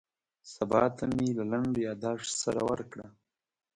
[0.53, 3.07] سبا ته مې له لنډ یاداښت سره ورکړه.